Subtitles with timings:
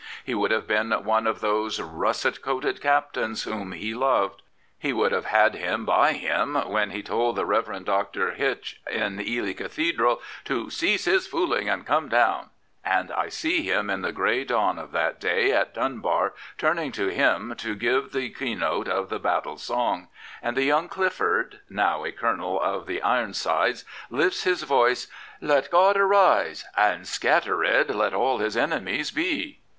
[0.25, 4.41] He would have been one of those" russet coated captains whom he loved.
[4.79, 7.67] He would have had him by him when he told the Rev.
[7.67, 8.35] Mr.
[8.35, 12.49] Hytch in Ely Cathedral to cease his fooling and come down,'*
[12.83, 17.09] and I see him in the grey dawn of that day at Dunbar turning to
[17.09, 20.07] him to give the keynote of the battle song,
[20.41, 25.05] and young Clifford— now a colonel of the Ironsides— lifts his voice:
[25.41, 29.59] Let God arise and scatter ed Let all his enemies be.